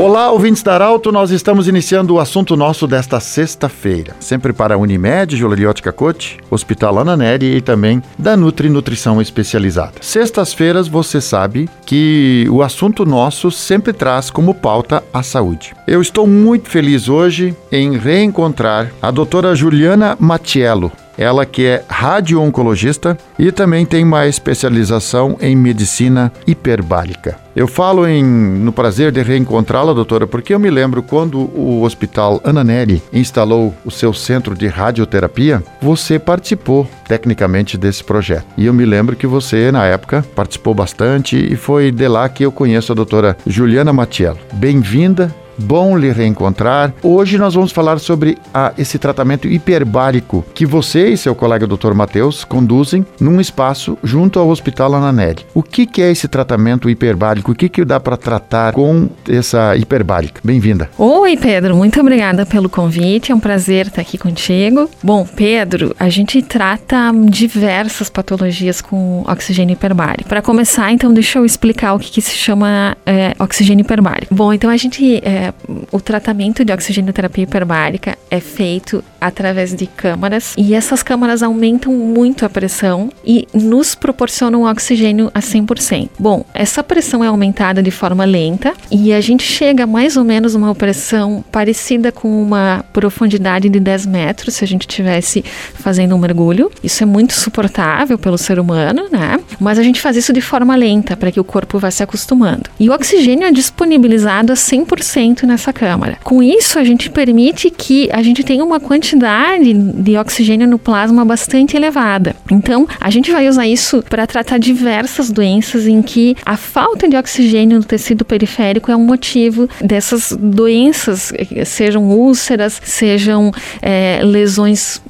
[0.00, 4.16] Olá, ouvintes da Arauto, nós estamos iniciando o assunto nosso desta sexta-feira.
[4.18, 9.92] Sempre para a Unimed, Joleriótica Coach, Hospital Ana Nery e também da Nutri Nutrição Especializada.
[10.00, 15.74] Sextas-feiras, você sabe que o assunto nosso sempre traz como pauta a saúde.
[15.86, 20.90] Eu estou muito feliz hoje em reencontrar a doutora Juliana Matiello,
[21.20, 27.38] ela que é radio-oncologista e também tem uma especialização em medicina hiperbárica.
[27.54, 32.40] Eu falo em, no prazer de reencontrá-la, doutora, porque eu me lembro quando o Hospital
[32.42, 38.46] Ana Nery instalou o seu centro de radioterapia, você participou tecnicamente desse projeto.
[38.56, 42.44] E eu me lembro que você, na época, participou bastante e foi de lá que
[42.44, 44.38] eu conheço a doutora Juliana Matiello.
[44.54, 46.94] Bem-vinda Bom lhe reencontrar.
[47.02, 51.92] Hoje nós vamos falar sobre a, esse tratamento hiperbárico que você e seu colega Dr.
[51.92, 55.44] Matheus conduzem num espaço junto ao Hospital Ananelli.
[55.54, 57.52] O que, que é esse tratamento hiperbárico?
[57.52, 60.40] O que, que dá para tratar com essa hiperbárica?
[60.42, 60.88] Bem-vinda.
[60.96, 61.76] Oi, Pedro.
[61.76, 63.30] Muito obrigada pelo convite.
[63.30, 64.88] É um prazer estar aqui contigo.
[65.02, 70.28] Bom, Pedro, a gente trata diversas patologias com oxigênio hiperbárico.
[70.28, 74.34] Para começar, então, deixa eu explicar o que, que se chama é, oxigênio hiperbárico.
[74.34, 75.49] Bom, então a gente é,
[75.90, 82.44] o tratamento de oxigenoterapia hiperbárica é feito através de câmaras e essas câmaras aumentam muito
[82.44, 86.10] a pressão e nos proporcionam oxigênio a 100%.
[86.18, 90.54] Bom, essa pressão é aumentada de forma lenta e a gente chega mais ou menos
[90.54, 96.18] uma pressão parecida com uma profundidade de 10 metros se a gente estivesse fazendo um
[96.18, 96.70] mergulho.
[96.82, 99.40] Isso é muito suportável pelo ser humano, né?
[99.58, 102.64] Mas a gente faz isso de forma lenta para que o corpo vá se acostumando.
[102.78, 106.18] E o oxigênio é disponibilizado a 100% nessa câmara.
[106.22, 111.24] Com isso, a gente permite que a gente tenha uma quantidade de oxigênio no plasma
[111.24, 112.34] bastante elevada.
[112.50, 117.16] Então, a gente vai usar isso para tratar diversas doenças em que a falta de
[117.16, 121.32] oxigênio no tecido periférico é um motivo dessas doenças,
[121.64, 123.52] sejam úlceras, sejam
[123.82, 125.00] é, lesões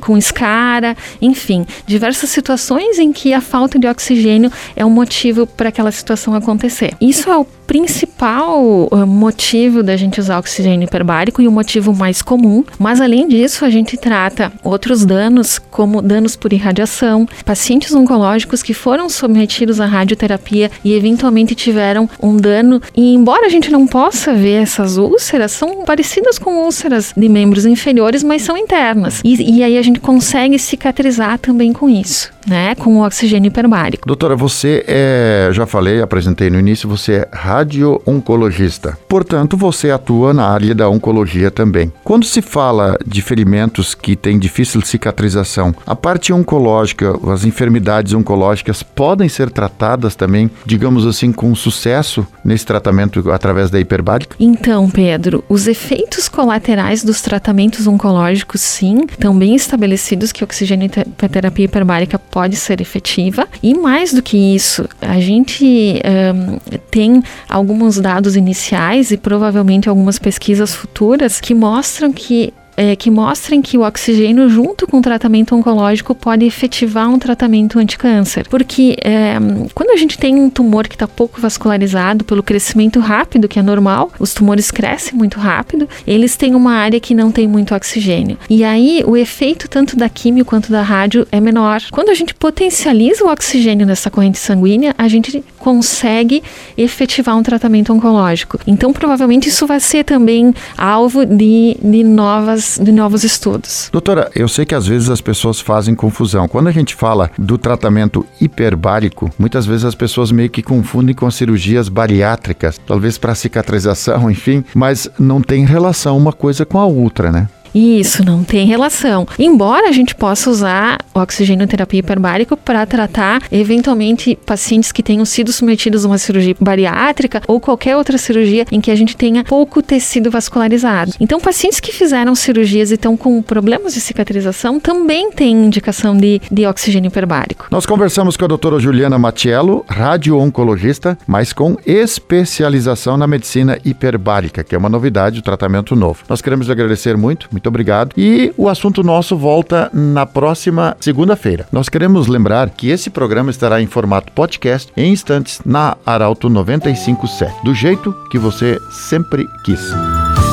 [0.00, 5.68] com escara, enfim, diversas situações em que a falta de oxigênio é um motivo para
[5.68, 6.94] aquela situação acontecer.
[7.00, 9.06] Isso é o principal uh,
[9.42, 13.70] motivo da gente usar oxigênio hiperbárico e o motivo mais comum, mas além disso, a
[13.70, 20.70] gente trata outros danos, como danos por irradiação, pacientes oncológicos que foram submetidos à radioterapia
[20.84, 25.84] e eventualmente tiveram um dano, e embora a gente não possa ver essas úlceras, são
[25.84, 29.20] parecidas com úlceras de membros inferiores, mas são internas.
[29.24, 34.06] E, e aí a gente consegue cicatrizar também com isso né, com o oxigênio hiperbárico.
[34.06, 38.98] Doutora, você é, já falei, apresentei no início, você é radio-oncologista.
[39.08, 41.92] Portanto, você atua na área da oncologia também.
[42.04, 48.82] Quando se fala de ferimentos que têm difícil cicatrização, a parte oncológica, as enfermidades oncológicas
[48.82, 54.36] podem ser tratadas também, digamos assim, com sucesso nesse tratamento através da hiperbárica?
[54.38, 60.90] Então, Pedro, os efeitos colaterais dos tratamentos oncológicos, sim, estão bem estabelecidos que a oxigênio
[61.30, 63.46] terapia hiperbárica pode ser efetiva.
[63.62, 66.00] E mais do que isso, a gente
[66.34, 66.58] um,
[66.90, 73.62] tem alguns dados iniciais e provavelmente algumas pesquisas futuras que mostram que é, que mostrem
[73.62, 78.48] que o oxigênio, junto com o tratamento oncológico, pode efetivar um tratamento anticâncer.
[78.48, 79.34] Porque é,
[79.72, 83.62] quando a gente tem um tumor que está pouco vascularizado pelo crescimento rápido, que é
[83.62, 88.36] normal, os tumores crescem muito rápido, eles têm uma área que não tem muito oxigênio.
[88.50, 91.80] E aí o efeito tanto da químio quanto da rádio é menor.
[91.92, 96.42] Quando a gente potencializa o oxigênio nessa corrente sanguínea, a gente consegue
[96.76, 98.58] efetivar um tratamento oncológico.
[98.66, 103.88] Então, provavelmente, isso vai ser também alvo de, de novas de novos estudos.
[103.92, 106.48] Doutora, eu sei que às vezes as pessoas fazem confusão.
[106.48, 111.26] Quando a gente fala do tratamento hiperbárico, muitas vezes as pessoas meio que confundem com
[111.26, 116.86] as cirurgias bariátricas, talvez para cicatrização, enfim, mas não tem relação uma coisa com a
[116.86, 117.48] outra, né?
[117.74, 119.26] Isso não tem relação.
[119.38, 126.04] Embora a gente possa usar oxigenoterapia hiperbárica para tratar eventualmente pacientes que tenham sido submetidos
[126.04, 130.30] a uma cirurgia bariátrica ou qualquer outra cirurgia em que a gente tenha pouco tecido
[130.30, 131.12] vascularizado.
[131.20, 136.40] Então, pacientes que fizeram cirurgias e estão com problemas de cicatrização também têm indicação de,
[136.50, 137.66] de oxigênio hiperbárico.
[137.70, 144.74] Nós conversamos com a doutora Juliana Matiello, radio-oncologista, mas com especialização na medicina hiperbárica, que
[144.74, 146.20] é uma novidade, um tratamento novo.
[146.28, 148.12] Nós queremos agradecer muito muito obrigado.
[148.16, 151.66] E o assunto nosso volta na próxima segunda-feira.
[151.70, 157.64] Nós queremos lembrar que esse programa estará em formato podcast em instantes na Arauto 957,
[157.64, 159.80] do jeito que você sempre quis.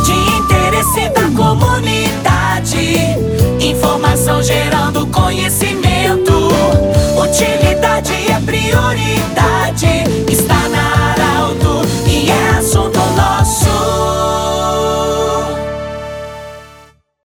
[0.05, 2.77] De interesse da comunidade,
[3.59, 5.88] informação gerando conhecimento